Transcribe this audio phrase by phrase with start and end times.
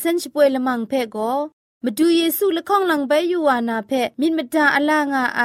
[0.00, 1.32] เซนช่วยละมังเพ่ก็
[1.84, 5.42] มาดูเยซูละข้องหลังใบยูวานาเพมินมดาอลางาไอ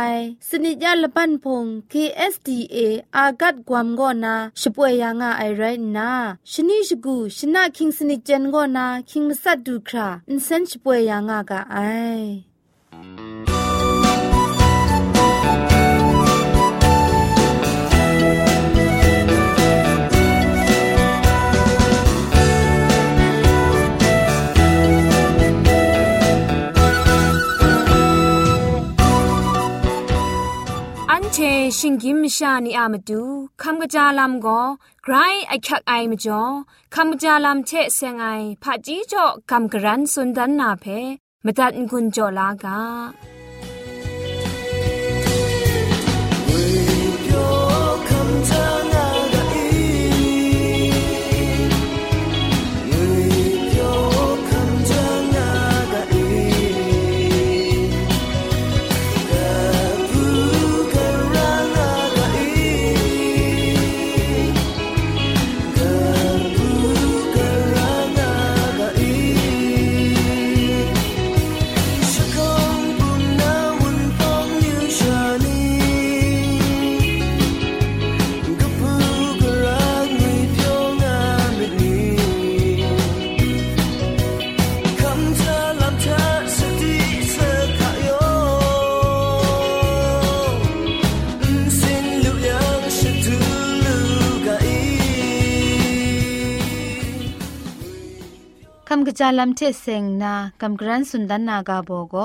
[0.50, 2.78] สนิจยาละปันพง KSDA
[3.16, 5.64] อากัดกวมกอนาช่วยยางาไอไร
[5.98, 6.12] นา
[6.52, 11.78] ชนิชกูชนะคิงสนิจเจนกอนาคิงมัสัดดูคราอินเซนช่วยยางากาไอ
[31.38, 31.40] ช
[31.78, 33.22] ชิงกิมชานีอามาดู
[33.62, 34.62] คำกระจาลำก็
[35.04, 35.14] ไกร
[35.48, 36.42] ไอคักไอมาจ่อ
[36.96, 38.26] คำกระจาลำเชเซงไอ
[38.64, 40.86] ผาจีจ่อคำกระรันสุนดันนาเพ
[41.46, 42.80] มตัดกุญจ่อลากา
[99.20, 102.16] จาลัมเทเซงนากำกรันสุนดันนากาโบโก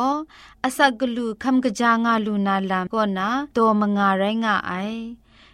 [0.65, 4.73] อาศักกลูคำกะจางาลูนาลามก็นาโตมงาไรงาไอ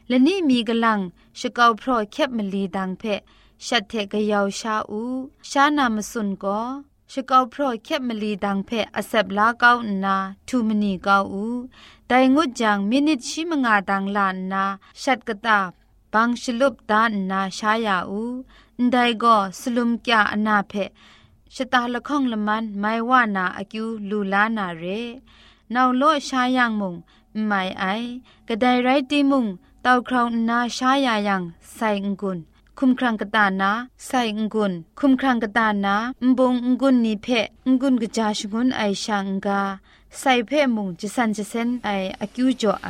[0.09, 1.01] และนี่มีกลัง
[1.41, 3.03] ชะกาวพรอแคบมลีดังเพ
[3.67, 5.03] ชัดเทกะยาวชาอู
[5.51, 6.61] ชานามสุนก็
[7.12, 9.71] ชะกาวพรอแคบมลีดังเพอเซบลาเกา
[10.05, 10.17] นา
[10.49, 11.47] ทูมนีเกาอู
[12.09, 14.65] ไดงุดจังมินิตชิมงาดังลานนา
[15.03, 15.59] ชัดกะตา
[16.12, 18.25] บังชลุบดานนาชายาอู
[18.93, 20.73] ไดก็สลุมกะอนาเพ
[21.56, 24.84] ชะตาละข้องละมันไม่ว่านาอากิวลูลานาเร
[25.74, 26.96] นาวโลชายังมุง
[27.48, 27.86] ไม่ไอ
[28.48, 29.46] กระไดไรตีมุง
[29.84, 31.44] เต้าคราวนาชายายัง
[31.75, 32.38] ใส่งกุน
[32.78, 33.72] คุมครังกตานา
[34.06, 37.28] ใส่งกุนคุมครังกตานาอุบงกุนนิเพ
[37.66, 39.62] งกุนกจาชงุนไอชังกา
[40.19, 42.90] ใส่เพมุงจะสันจะเซนไออากิวจ่อไอ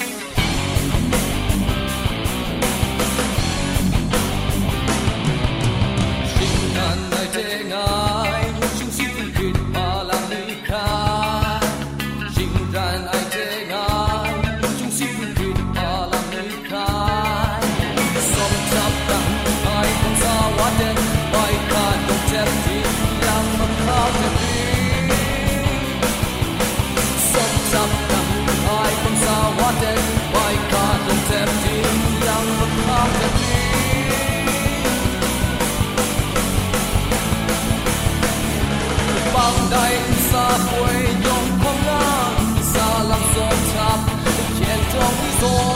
[44.91, 45.75] khen trong gió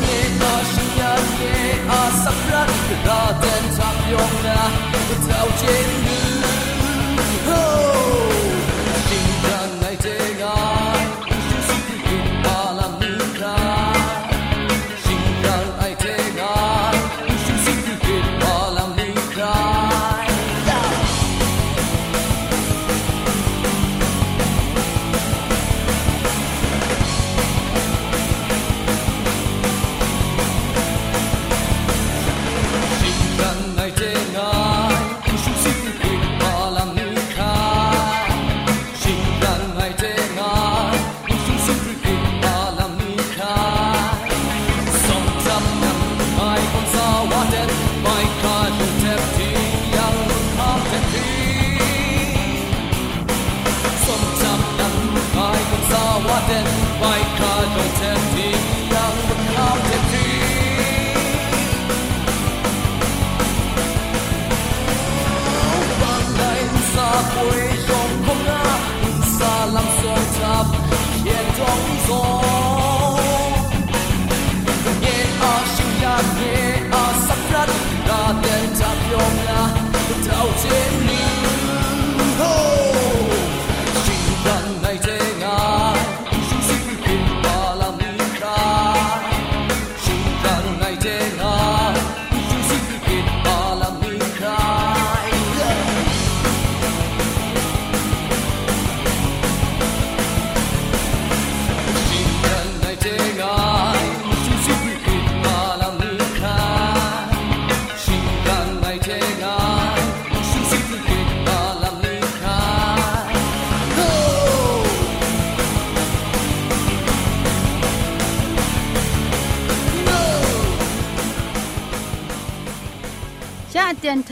[0.00, 1.16] nghe na sinh ya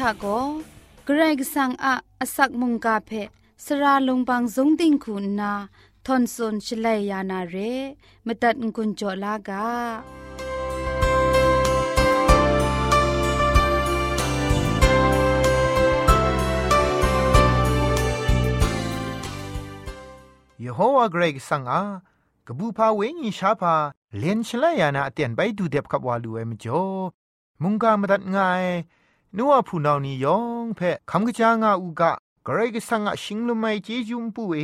[0.09, 0.27] าเตียนทาก
[1.05, 3.11] เกรกสังอะอสักมุงกาเพ
[3.65, 5.53] สราลงบางสงติงคุณนา
[6.07, 7.57] ทอนซนชลัยยานาเร
[8.27, 9.69] มตัดกุญจลากา
[20.63, 21.83] ยโฮวาเกรกสังอา
[22.47, 23.75] กบูพาเวงีชาพา
[24.19, 26.01] เลนชลายานาเตียนไปดูเด็บกับ
[29.39, 32.13] นัวผู้นานียองเพ่คำกะจางาอูกะ
[32.47, 34.61] กระไรกะสังอาชิงลมไมเจจุมปูเอ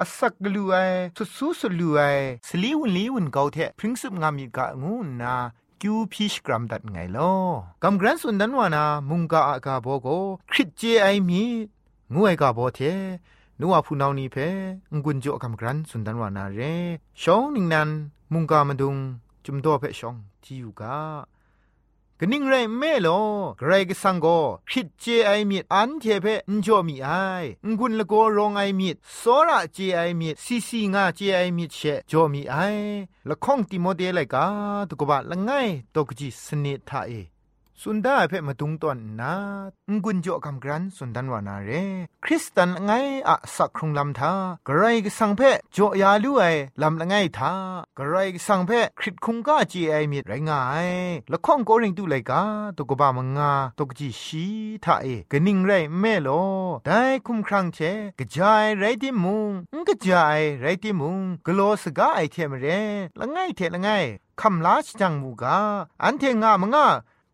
[0.00, 0.74] อาศักลูไอ
[1.16, 2.00] สุสุสุลูไอ
[2.46, 5.34] สลีวันลีวันเกาเทพริ้งสุบงามีกะงูนา
[5.80, 7.32] กิวพิชกรัมดัดไงลอ
[7.82, 10.06] กำกรันสุนดันวานามุงกาอากาโบโก
[10.50, 11.42] คริตเจไอมี
[12.12, 12.80] งูไอกาโบเท
[13.60, 14.36] นัวผู้นานีเพ
[14.92, 16.60] งกุนจ่อกำกรันสุนดันวานาเร
[17.22, 17.88] ชองนิงนัน
[18.32, 18.96] มุงกามาดุง
[19.44, 20.96] จุมโตเพชองที่อยู่กา
[22.22, 23.20] กนิ่งไรแม่ลอ
[23.58, 24.26] ไกรก็สังโก
[24.70, 27.08] คิดเจไอมีอันเทเพนจอมีไอ
[27.78, 28.88] งุนละโกรองไอมี
[29.20, 31.78] สอระเจไอมีซีซีงาเจไอมีเช
[32.10, 32.56] จอมีไอ
[33.28, 34.44] ละข้องติโมเดไลกา
[34.88, 35.50] ตุกบะละไง
[35.94, 37.12] ตกจิสนิทาเอ
[37.84, 39.34] สุนดาเพ่มาตุงตอนนา
[40.04, 41.70] งุนจ่อคำกรันสุนดันวานาเร
[42.24, 42.90] คริสตันไง
[43.28, 44.32] อะสักครุงลำทา
[44.66, 46.42] กระไรกสังเพ่จ่อยาลุไอ
[46.82, 47.52] ลำละไงทา
[47.98, 50.88] กระไรกสังเพ่คริตคุงก้าจีไอมีไรงาย
[51.32, 52.42] ละข้องโกริงตุไลกา
[52.76, 54.46] ตกบามงาตกจีชี
[54.84, 55.70] ทาเอกนิงไร
[56.00, 56.28] แม่โล
[56.86, 57.78] ได้คุมครังเช
[58.18, 59.50] กระจายไรที่มุง
[59.88, 62.66] กระจายไรที่มุงกโลสกาไอเทมเร
[63.18, 63.90] ละไงเทละไง
[64.40, 65.58] คำลาชจังมูกา
[66.02, 66.86] อันเทงามงา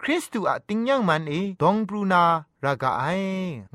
[0.02, 2.24] คริสตูอะติงยังมันเอดองปรูนา
[2.64, 3.04] รากาไอ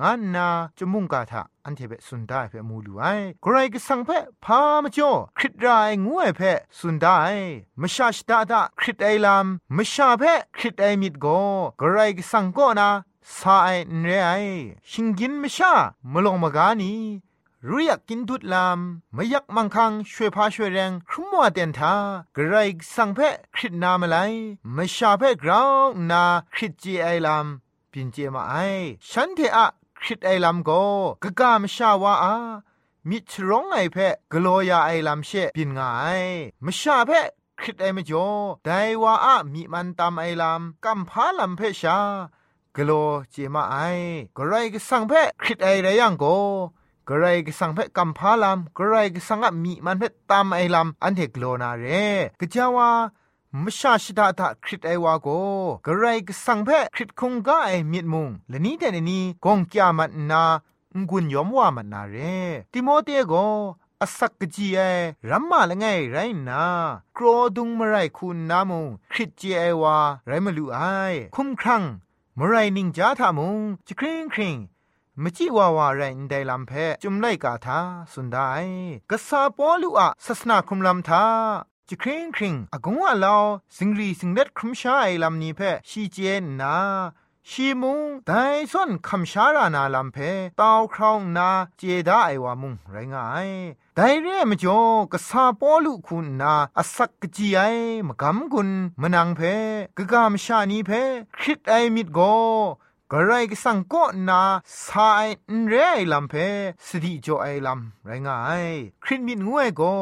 [0.01, 0.47] งานนา
[0.77, 3.03] จมุงกาทะอันเทเปสุนได้เปมูลูไอ
[3.41, 4.09] ใครก็สังเพ
[4.45, 6.41] พามจ่อคริตรายงวยเพ
[6.77, 7.17] สุนได้
[7.81, 10.23] มชาชดาดาคริตไอลามมชาเพ
[10.57, 11.25] คริตไอมิดโก
[11.77, 12.89] ใครก็สังก็นา
[13.37, 13.69] สาไอ
[14.01, 14.31] เรไอ
[14.89, 15.73] ชิงกินมชา
[16.11, 16.91] มลงมากานี
[17.67, 18.79] รู้อยากกินทุดลาม
[19.13, 21.95] ไม่อยากมังคังช่วยพาช่วยแรงครุมัวเตียนทา
[22.35, 22.55] กระไร
[22.95, 24.17] สังเพะคริตนามาไล
[24.73, 25.71] ไม่ชาเพะกราว
[26.11, 27.47] นาคริตจีไอลาม
[27.91, 28.55] ปินเจมาไอ
[29.09, 29.67] ฉันเทอะ
[30.01, 30.71] คริตไอลามโก
[31.23, 32.35] กะกามชาวาอา
[33.09, 35.89] มิชร้องไอเพะกลัวยาไอลามเชปินงา
[36.19, 36.21] ย
[36.65, 37.27] มชาเพะ
[37.59, 38.29] คริตไอมจ่อ
[38.65, 41.97] ได้ว่าอะมีมันตามไอลามกัมพาลามเพชา
[42.75, 43.75] กลัวเจมาไอ
[44.37, 46.25] กระไรก็สังเพะคริตไอไรยังโก
[47.13, 51.85] กระไรก็สังเพกัมพาลามกระไรก็สังอมีมันเพตามไอลามอันเทกโลนาเร
[52.39, 52.89] กะจาวา
[53.63, 55.27] มชาชิดาตาคริตไอวาโก
[55.85, 60.43] กระไรก็สังเพคริตคงกาไอมีดมุงและนี้แต่นี้กงกยามันนา
[61.09, 62.15] งุนยอมว่ามันนาเร
[62.71, 63.33] ติโมเตโก
[64.01, 64.79] อสักกจีไอ
[65.29, 66.17] รัมมาละไงไร
[66.49, 66.63] นา
[67.15, 67.25] โกร
[67.55, 70.79] ดุงมไรคุณนามุงคริตเจไอวาไรมาลูไอ
[71.35, 71.83] คุ้มครัง
[75.23, 76.71] มไรนิงจาทามุงจะคริงคริงมจิวาวาไรนไดลัมเพ
[77.03, 77.79] จุมไลกาทา
[78.13, 78.37] สุนได
[79.09, 81.25] กษาปอลุอะศาสนาคุมลัมทา
[81.89, 83.35] จะคริงคริงอากงว่าลา
[83.77, 86.75] สิงรีสิงเด็ดครุมชาไอลัมนี้เพชีเจนนา
[87.49, 88.31] ชีมุงได
[88.71, 90.17] ส่วนคำชารานาลัมเพ
[90.59, 93.49] ตาวครองนาเจดาไอวามุงไรงาย
[93.95, 97.59] ไดเร่มจ่อกษาปอลุคุณนาอสักกจีไอ
[98.07, 98.69] มกำกุน
[99.01, 99.41] มนังเพ
[99.97, 100.91] กกามชานีเพ
[101.37, 102.19] คริตไอมิดโก
[103.13, 104.41] กระไรก็สังก็นา
[104.85, 105.27] สาย
[105.67, 106.33] เรไอลำเพ
[106.87, 108.65] สติจ่อไอลำไรงาย
[109.03, 109.95] คริตมิดงวยก็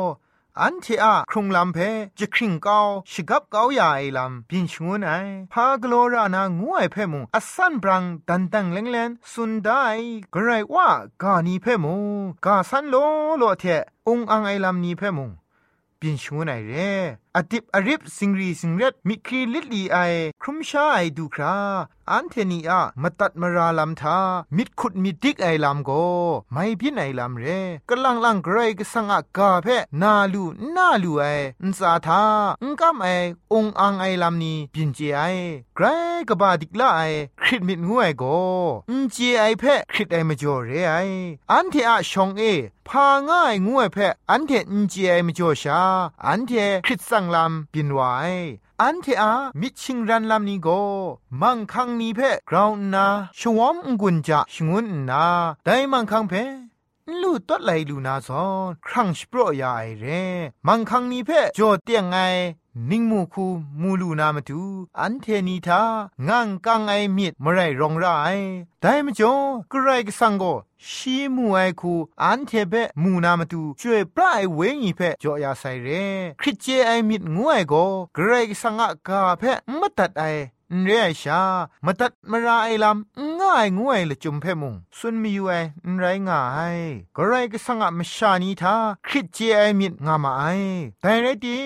[0.61, 1.77] อันเทอะครุงลำเพ
[2.19, 2.79] จะคริงเกา
[3.11, 5.11] ชกับเกาใหญ่ลำบินชงวนไอ
[5.53, 9.83] พากโลรานางวยเพมุงอสันบรังดันตังเลงเลนสุนได้
[10.33, 10.87] กระไรว่า
[11.23, 11.95] กานีเพมุ
[12.45, 12.95] กาสันโล
[13.37, 13.65] โลเท
[14.07, 15.31] องอังไอลำนี้เพมุง
[15.99, 16.91] ปินชูไนเร่
[17.37, 19.97] อดิบอริบสิงรีสิงเร็ดมิครีลิลีไอ
[20.41, 21.55] ครุมชาไอดูครา
[22.11, 24.17] อันเทนีอะมาตัดมาราลำทา
[24.57, 25.91] มิดขุดมิดดิกไอลำโก
[26.51, 27.45] ไม่พินไอลำเร
[27.89, 29.67] กลังลังไกรก็สังอากาเพ
[30.01, 30.43] นาลู
[30.75, 31.23] นาลูไอ
[31.61, 32.23] อุนสาทา
[32.61, 33.07] อุนกำไอ
[33.53, 35.21] องอังไอลำนี้ปินเจไอ
[35.75, 35.85] ไกร
[36.29, 37.01] กบาดิกละไอ
[37.41, 38.23] คริดมิดงวยโก
[38.89, 40.95] อุนเจไอเพคริดไอมาจ่อเรไอ
[41.51, 42.43] อันเทอะชองเอ
[42.87, 43.97] พาง่ายงวยเพ
[44.29, 45.81] อันเทอุนเจไอมาจ่อชา
[46.25, 46.51] อันเท
[46.85, 48.01] คริดสังลำปินไว
[48.81, 50.67] อันเทอามิชิงรันลำนี้โก
[51.41, 53.05] มังคังนี้เพกราวนา
[53.39, 55.25] ชวอมกุญจะชงุนนา
[55.65, 56.33] ได้มังคังเพ
[57.21, 60.05] ลูตัดไหลลูนาซอนครั้งสปรยายเร
[60.67, 62.17] มังคังนี้เพจอเตียงไง
[62.89, 63.45] นิ่งมูคู
[63.81, 64.61] มูลูนามาดู
[64.99, 65.81] อันเทนีทา
[66.27, 68.05] งังกังไอมิดมไรรองไร
[68.81, 69.33] ได้มจ่อ
[69.71, 70.43] กระไรกสังโก
[70.89, 71.93] ชีมูไอคู
[72.23, 75.87] อันเทเปมูนามาดูช่วยปลายเวงีเพจ่อยาไซเร
[76.41, 77.73] คริเจไอมิดงวยโก
[78.15, 79.43] กระไรกสังกาเพ
[79.79, 80.23] มตัดไอ
[80.83, 81.41] เรียชา
[81.85, 85.53] มาตัดมาราไอลำง่ายงวยละจุมเพมุงสุนมีอยู่ไอ
[85.99, 86.41] ไรง่า
[86.75, 86.77] ย
[87.15, 88.75] ก็ไรก็สังอะมชานีทา
[89.07, 90.43] คริเจไอมิดงามาไอ
[91.01, 91.57] แต่ไรดี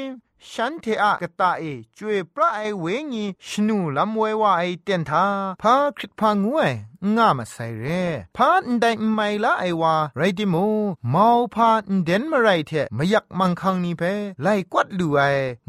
[0.51, 1.63] ฉันเทอะกะตาเอ
[1.97, 5.25] จวยพระไอเวงีชนูลำเวว่าไอเตียนทา
[5.61, 6.71] พาคริตพางวย
[7.17, 8.03] ง่ามาใส่เร่
[8.35, 10.67] พาอันใดไม่ละไอวาไรดิมู
[11.09, 14.03] เมาพาอันเดนมาไรเทไม่อยากมังคังนี้เพ
[14.41, 15.19] ไล่กวัดลูไอ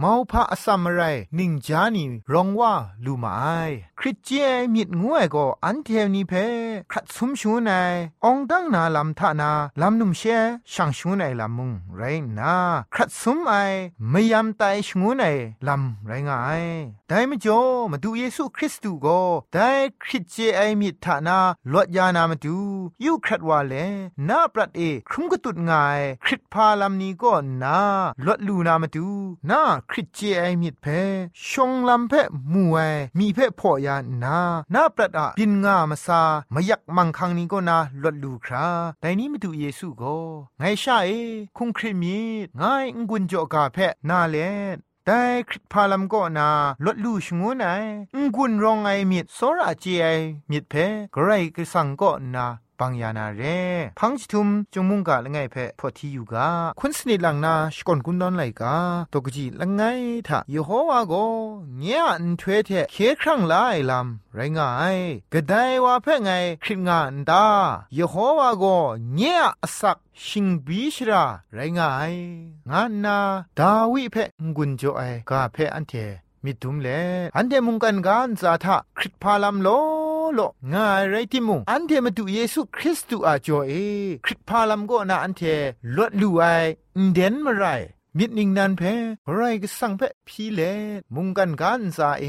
[0.00, 1.02] เมาพาอสัมมาไร
[1.38, 2.72] นิงจานีรองว่า
[3.04, 3.46] ลูมาไอ
[3.98, 6.32] คริสเจียมิดงวยก็อันเทวนี้เพ
[6.92, 9.50] ขัดสุมชูนายองดังนาลำทานา
[9.80, 10.22] ลำนุ่มเช
[10.72, 12.02] ช่างชูนายลำมุงไร
[12.38, 12.54] นา
[12.94, 13.54] ขัดสุมไอ
[14.10, 15.36] ไม่ยำตายชงูนาย
[15.68, 16.64] ลำไรง่าย
[17.08, 17.60] ได้มจ่อ
[17.92, 19.20] มาดูเยซูคริสต์ตูก็
[19.52, 19.70] ได้
[20.02, 21.38] คริสเจไอมิทานา
[21.72, 22.58] ลดยานามาดู
[23.04, 23.74] ยูครัดว่าเล
[24.28, 27.32] นาปรัดเอครุมกตุดง่าย คริสพาลัมนี้ก็
[27.62, 27.78] นา
[28.26, 29.08] ลดลูนามาดู
[29.50, 30.86] นาคริสเจไอมิดเพ
[31.48, 32.12] ชงลำเพ
[32.54, 34.38] มวยมีเพพ่อยานา
[34.74, 36.22] นาปรัดอะบินงามาซา
[36.54, 38.66] มายักมังคังนี้ก็นาลดลูครา
[39.00, 40.16] แต่นี้มาดูเยซูก็
[40.58, 41.10] ไงชาเอ
[41.56, 42.18] คุงคริมี
[42.60, 44.38] ง่ายงุนจ่อกาเพนาเล
[45.06, 46.48] แต่คริสพาลัมก็นา
[46.84, 47.64] ลดลู่ชงูไน
[48.22, 50.06] งกุนรองไอมิดโซราเจไอ
[50.50, 50.74] มิดเพ
[51.14, 52.46] กไรกสังก็นา
[52.78, 53.42] ปังยานาเร
[53.98, 56.48] พังชิทุมจงมุงกะละไงเพพอที่อยู่กา
[56.80, 58.76] คุณสนิลังนาสกอนกุนดอนไลกา
[59.12, 59.82] ตกจีละไง
[60.28, 61.14] ทะยโฮวาโก
[61.78, 64.98] เนียอันทเวเทเคครั้งลายลำไรงาย
[65.32, 65.52] กะได
[65.84, 66.30] ว่าเพไง
[66.62, 67.46] คริงานดา
[67.98, 68.64] ยโฮวาโก
[69.14, 72.12] เนียอสักชิงบีชราไรงาย
[72.70, 73.18] งานนา
[73.58, 74.16] ดาวิเพ
[74.56, 75.94] งุนโจไอกาเพอันเท
[76.44, 76.88] มิดุมเล
[77.36, 79.68] อันเดมุงกันกานซาทะคริตพาลัมโล
[80.34, 80.40] โล
[80.74, 83.72] งายไรติมุงอันเทมาดูเยซูคริสต์อาจอเอ
[84.24, 85.42] คริตพาลัมก็นาอันเท
[85.96, 86.42] ลดลูไอ
[87.12, 87.64] เดนมาไร
[88.18, 88.82] มิดนิงนันเพ
[89.34, 90.60] ไรก็สังเพพีเล
[91.14, 92.24] มุงกันกันซาเอ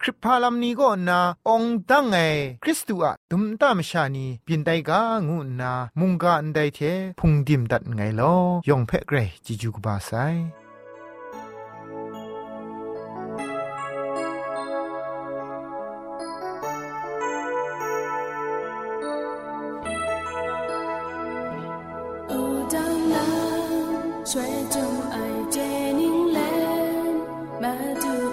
[0.00, 2.16] คริปพาลัมนี้ก็นาองตั้งไง
[2.62, 6.80] คริสตูอะดุมตามชานีปินไดกางูนา มุงกันไดเท
[7.20, 8.34] พุงดิมดัดไงลอ
[8.68, 10.12] ยองเพเกรจิจูกบาไซ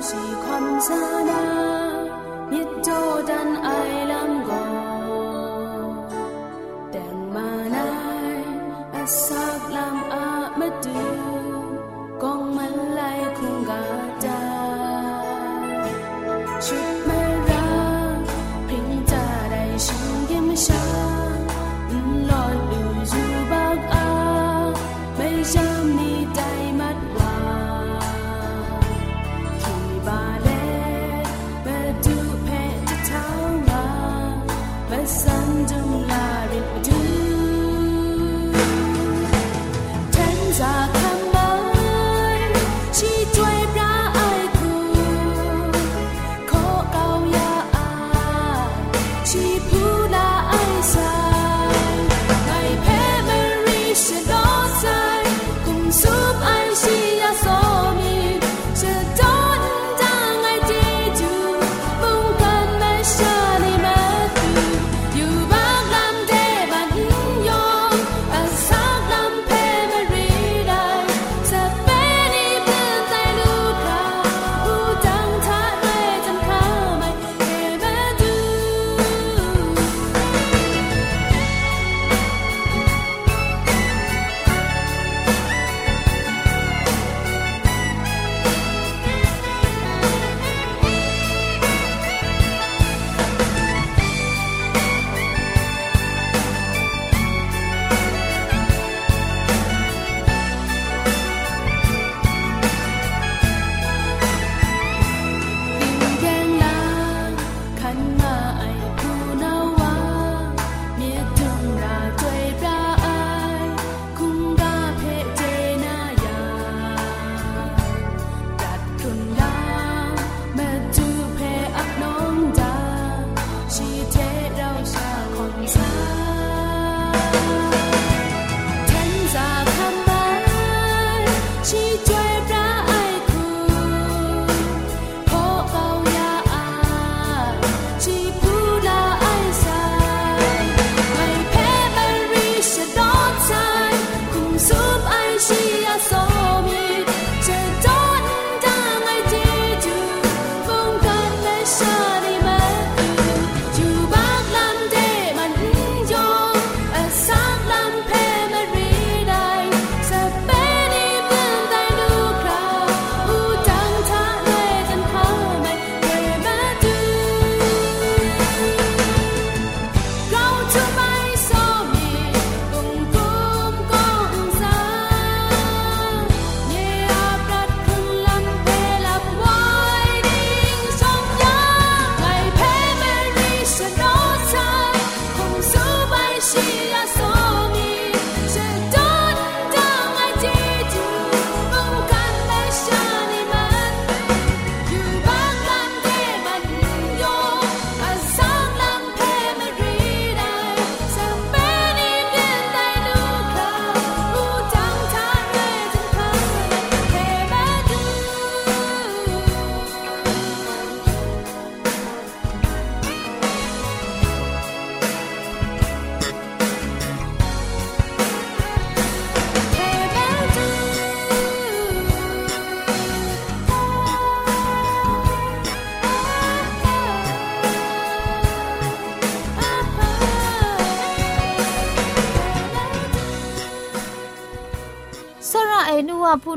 [0.07, 0.45] ดูสีค
[1.75, 1.76] ว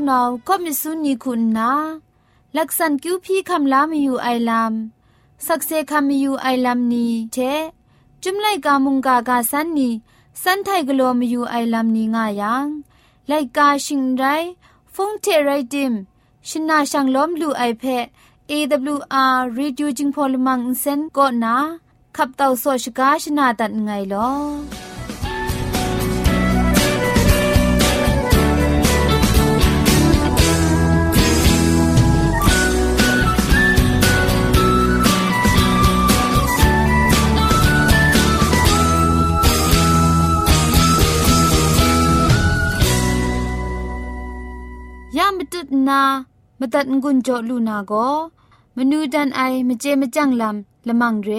[0.10, 1.70] นาก็มิสุนีคุณนา
[2.56, 4.72] ลักษณคิวพี่คำลามีอยู่ไอลาม
[5.46, 7.36] สักเซคำมีอยู่ไอลามนี้เท
[8.22, 9.88] จุมไลกามุงกากาสันนี
[10.42, 12.66] สันไทกลัวมีอยู่ไอลามนี้ง่ายัง
[13.28, 14.24] ไลกาชิงไร
[14.94, 15.92] ฟงเทไรดิม
[16.48, 17.84] ชินาชังล้อมลูไอเพ
[18.50, 21.56] AWR Reducing Polymer Insen ก็นา
[22.16, 24.30] ขับเต่าโซชกาชนาตัดไงลอ
[46.60, 47.92] มตัดงุนจอลูนาโก
[48.76, 51.30] มนูดันไอมเจมจังลำละมังเร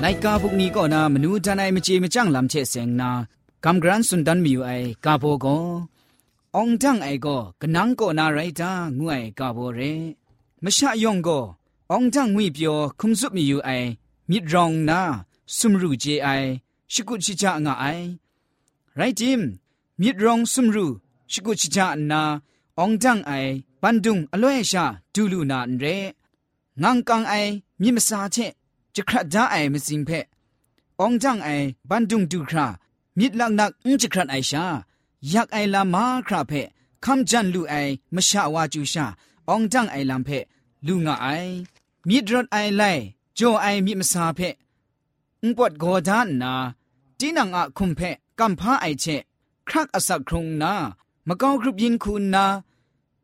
[0.00, 3.10] ไลกาบุกนี้ก็นามนูดันไอมเจมจังลำเชเซงนา
[3.64, 4.70] กำกรันสุนดันมีอยู่ไอ
[5.04, 5.46] กาโบโก
[6.56, 9.80] องจังไอก็กนังก็นาไรตางวยกาโบเร
[10.62, 11.40] มชะยองก็
[11.94, 13.70] องจังงุยเปียวคุมสุมีอยู่ไอ
[14.30, 15.00] มิดรองนา
[15.56, 16.28] สุมรูเจไอ
[16.92, 17.84] ชิกุชิจางาไอ
[18.96, 19.40] ไรจิม
[20.00, 20.86] มิดรองสุมรู
[21.30, 22.22] ชิกุชิจานา
[22.80, 23.32] องจังไอ
[23.82, 25.84] ปันดุงอล่วยชาดูลูนาเร
[26.82, 27.34] งังกังไอ
[27.82, 28.36] มิมสาเช
[28.94, 30.10] จะคราดาไอมสิงเพ
[31.00, 31.48] องจังไอ
[31.88, 32.66] ปันดุงดูครา
[33.18, 34.64] มิดลักนักอุจคราดไอชา
[35.30, 36.52] อยากไอลามาคราเพ
[37.04, 37.74] คำจันลูไอ
[38.14, 39.06] มชาวาจูชา
[39.50, 40.28] องจังไอลำเพ
[40.86, 41.26] ลูงาไอ
[42.09, 42.83] มิดรถไอไล
[43.35, 44.39] โจไอมิมสาเพ
[45.43, 46.53] อุปดโกดานนา
[47.19, 47.99] จีนังอะคุมเพ
[48.39, 49.05] กัมพาไอเช
[49.67, 50.73] ครักอสักครุงนา
[51.27, 52.45] มะกอกรุบยินคุณนา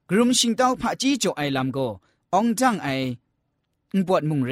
[0.09, 1.77] กรุมชิงเต้าพะจีโจไอลำโก
[2.35, 2.87] องจังไอ
[3.93, 4.51] อุปดมุงเร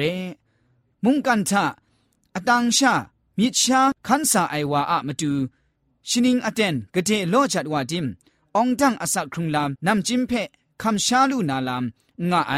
[1.04, 1.64] มุงกันทะ
[2.34, 2.92] อตังชา
[3.38, 5.32] มิชาคันสาไอวาอะมาดู
[6.08, 8.06] ชินิงอเตนกะเทโลจัดวาดิม
[8.56, 10.32] องจังอสักครุงลำนำจิมเพ
[10.82, 12.54] คำชาลูนาลำงะไอ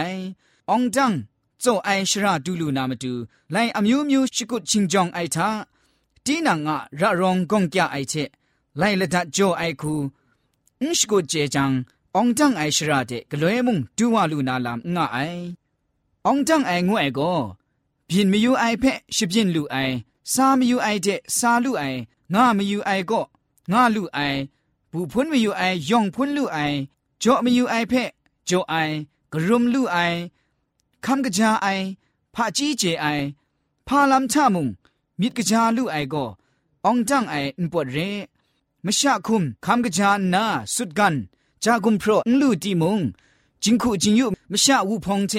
[0.70, 1.12] องจัง
[1.62, 3.12] စုံအိုင်ရှရာဒူလူနာမတူ
[3.54, 5.48] လိုင်အမျိုးမျိုးရှိကုချင်းကြောင့်အိုက်သာ
[6.24, 8.28] တီနာငါရရောင်ဂုံကြအိုက်ချက်
[8.80, 9.92] လိုင်လက်တကြောအိုက်ခု
[10.80, 11.64] အင်းရှိကုကျေချံ
[12.14, 15.42] အောင်တန်းအိုင်ရှရာတဲ့ဂလွဲမုံဒူဝလူနာလာငါအိုင်
[16.26, 17.38] အောင်တန်းအိုင်ငွဲ့ကို
[18.08, 19.94] ပြင်မယူအိုင်ဖက်ရှပြင်းလူအိုင်
[20.32, 21.98] စာမယူအိုင်တဲ့စာလူအိုင်
[22.34, 23.28] ငါမယူအိုင်ကော့
[23.72, 24.38] ငါလူအိုင်
[24.92, 26.76] ဘူဖွန်းမယူအိုင်ယောင်ဖွန်းလူအိုင်
[27.22, 28.10] ကြော့မယူအိုင်ဖက်
[28.48, 28.94] ကြော့အိုင်
[29.32, 30.18] ဂရုမလူအိုင်
[31.06, 31.66] คำกะจาไอ
[32.34, 33.06] พะจีเจไอ
[33.86, 34.68] พาลัมชามุง
[35.20, 36.14] มิดกะจาลูไอโก
[36.88, 37.98] องจังไออุปวดเร
[38.84, 41.14] มชะคุมคำกะจานาสุดกัน
[41.64, 43.00] จากุมโปรนลูตีมุง
[43.62, 45.34] จิงคูจิงยุมชะวูพงเท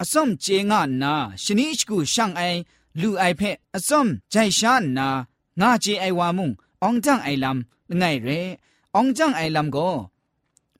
[0.00, 2.42] อสมเจงานาชนิชกูช่างไอ
[3.00, 3.42] ลูไอเพ
[3.74, 5.08] ออสมใจชานนา
[5.60, 6.50] งาเจไอวามุง
[6.84, 8.28] องจังไอลำไงเร
[8.94, 9.78] องจังไอลำโก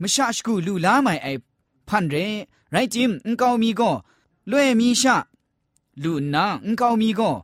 [0.00, 1.28] มชะชกูลูลาไมไอ
[1.88, 2.16] พันเร
[2.71, 3.91] ไรจิมอุกาวมีก็
[4.49, 5.15] လွဲ့မီရှာ
[6.03, 7.35] လူနာအန်ကောင်းမီကို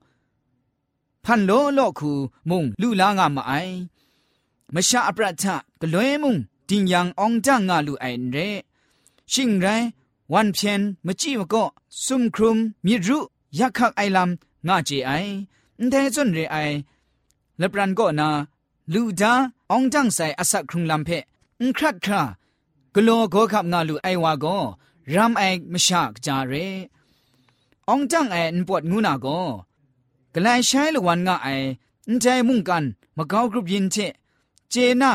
[1.23, 2.11] ဖန်လောလော့ခု
[2.49, 3.75] မုံလူလာငါမအိုင်
[4.73, 5.43] မရှာအပရထ
[5.81, 6.33] ကလွဲမုံ
[6.69, 8.47] တင်ယံအောင်ကြငါလူအိုင်ရဲ
[9.31, 9.87] ရှင်ရိုင်း
[10.33, 11.63] วันเพียนมจีมก็
[12.05, 13.19] ซุมครุมมีรุ
[13.59, 15.11] ยักขักไอลำงาเจไอ
[15.79, 16.57] อันเทจนเรไอ
[17.57, 18.29] เลปรันก็นา
[18.93, 19.33] ลูดา
[19.71, 21.09] องจังใส่อสักครุงลำเพ
[21.59, 22.21] อันครัดครา
[22.95, 24.57] กลัวก็ขับงาลูไอวาก็
[25.13, 26.53] รำไอมชากจาเร
[27.89, 29.27] องจังไออนปวดงูนาโก
[30.33, 31.49] กลายใช้ละวันงาไอ
[32.07, 32.83] อนใจมุ่งกัน
[33.17, 33.95] มะกาวกรุบยินเท
[34.69, 35.11] เจนา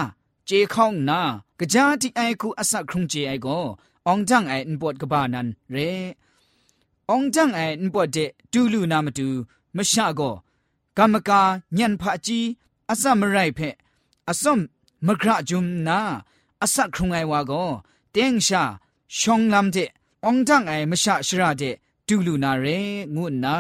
[0.47, 1.21] เจข้องนา
[1.59, 3.47] กะจาติไอคูอสักครุงเจไอโก
[4.11, 5.77] องจังไออนปวดกบานันเร
[7.11, 8.19] องจังไออนปวดเด
[8.53, 9.29] ดูลูนามาดู
[9.77, 10.21] มชาโก
[10.99, 11.43] กรรมกา
[11.79, 12.41] ญันพะจี
[12.91, 13.61] อสัมไรเพ
[14.29, 14.61] อสม
[15.07, 15.99] มกระจุมนา
[16.63, 17.53] อสักครุงไอวาโก
[18.11, 18.63] เตงชา
[19.19, 19.77] ชองลำเด
[20.25, 21.63] องจังไอมชาชราเด
[22.07, 22.79] တူလူနာရဲ
[23.15, 23.57] ငုနာ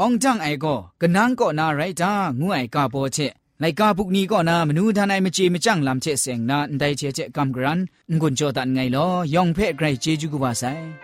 [0.00, 7.80] အောင်ကြန့်အိုင်ကိုကနန်းကိုနာရိုက်တာငုအိုင်ကပေါ်ချက်လိုက်ကာပုကနီကိုနာမနူးဒန်အိုင်မချေမကြန့်လမ်ချက်စင်နာအန်တိုင်ချက်ချက်ကမ်ဂရန်
[8.20, 11.03] ငွန်ကြောတန်ငိုင်လောယောင်ဖဲ့ဂရိတ်ဂျေဂျူကပါဆိုင်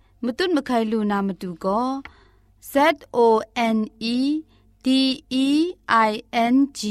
[0.25, 1.87] မတုတ်မခိုင်လူနာမတူကော
[2.73, 2.75] Z
[3.25, 3.27] O
[3.77, 3.79] N
[4.15, 4.17] E
[4.85, 4.87] D
[5.45, 5.47] E
[6.09, 6.11] I
[6.53, 6.81] N G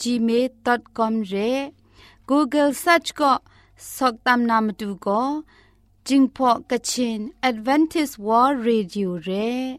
[0.00, 1.52] @gmail.com re
[2.28, 3.30] google search ko
[3.96, 5.20] soktam nam tu ko
[6.06, 9.78] jingpho kachin advantage world radio re